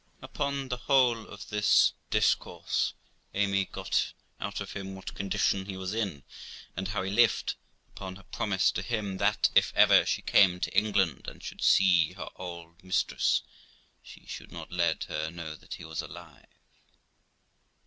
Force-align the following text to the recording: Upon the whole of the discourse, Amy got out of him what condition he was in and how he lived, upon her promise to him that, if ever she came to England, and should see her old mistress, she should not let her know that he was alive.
Upon 0.23 0.69
the 0.69 0.77
whole 0.77 1.27
of 1.27 1.47
the 1.49 1.63
discourse, 2.09 2.93
Amy 3.35 3.65
got 3.65 4.13
out 4.39 4.59
of 4.59 4.71
him 4.71 4.95
what 4.95 5.13
condition 5.13 5.67
he 5.67 5.77
was 5.77 5.93
in 5.93 6.23
and 6.75 6.87
how 6.87 7.03
he 7.03 7.11
lived, 7.11 7.53
upon 7.95 8.15
her 8.15 8.23
promise 8.23 8.71
to 8.71 8.81
him 8.81 9.17
that, 9.17 9.51
if 9.53 9.71
ever 9.75 10.03
she 10.07 10.23
came 10.23 10.59
to 10.61 10.75
England, 10.75 11.27
and 11.27 11.43
should 11.43 11.61
see 11.61 12.13
her 12.13 12.29
old 12.37 12.83
mistress, 12.83 13.43
she 14.01 14.25
should 14.25 14.51
not 14.51 14.71
let 14.71 15.03
her 15.03 15.29
know 15.29 15.55
that 15.55 15.75
he 15.75 15.85
was 15.85 16.01
alive. 16.01 16.47